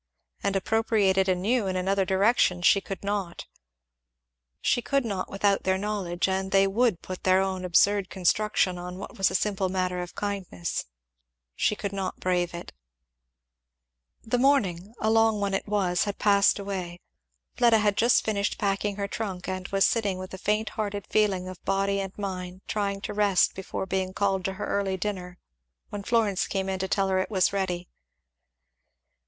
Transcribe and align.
And 0.41 0.55
appropriate 0.55 1.15
it 1.15 1.27
anew, 1.27 1.67
in 1.67 1.75
another 1.75 2.05
direction, 2.05 2.63
she 2.63 2.81
could 2.81 3.03
not. 3.03 3.45
She 4.59 4.81
could 4.81 5.05
not 5.05 5.29
without 5.29 5.61
their 5.61 5.77
knowledge, 5.77 6.27
and 6.27 6.49
they 6.49 6.65
would 6.65 7.03
put 7.03 7.21
their 7.21 7.39
own 7.39 7.63
absurd 7.63 8.09
construction 8.09 8.79
on 8.79 8.97
what 8.97 9.15
was 9.19 9.29
a 9.29 9.35
simple 9.35 9.69
matter 9.69 10.01
of 10.01 10.15
kindness; 10.15 10.85
she 11.53 11.75
could 11.75 11.93
not 11.93 12.19
brave 12.19 12.55
it. 12.55 12.73
[Illustration: 14.23 14.25
"I 14.25 14.31
told 14.31 14.33
him, 14.33 14.37
'O 14.37 14.37
you 14.37 14.41
were 14.41 14.59
not 14.59 14.63
gone 14.63 14.63
yet!'"] 14.63 14.81
The 14.81 14.81
morning, 14.81 14.93
a 15.01 15.11
long 15.11 15.39
one 15.39 15.53
it 15.53 15.67
was, 15.67 16.03
had 16.05 16.17
passed 16.17 16.57
away; 16.57 16.99
Fleda 17.57 17.77
had 17.77 17.95
just 17.95 18.25
finished 18.25 18.57
packing 18.57 18.95
her 18.95 19.07
trunk, 19.07 19.47
and 19.47 19.67
was 19.67 19.85
sitting 19.85 20.17
with 20.17 20.33
a 20.33 20.39
faint 20.39 20.69
hearted 20.69 21.05
feeling 21.11 21.47
of 21.47 21.63
body 21.63 21.99
and 22.01 22.17
mind, 22.17 22.61
trying 22.67 23.01
to 23.01 23.13
rest 23.13 23.53
before 23.53 23.85
being 23.85 24.13
called 24.13 24.43
to 24.45 24.53
her 24.53 24.65
early 24.65 24.97
dinner, 24.97 25.37
when 25.89 26.01
Florence 26.01 26.47
came 26.47 26.75
to 26.75 26.87
tell 26.87 27.09
her 27.09 27.19
it 27.19 27.29
was 27.29 27.53
ready. 27.53 27.87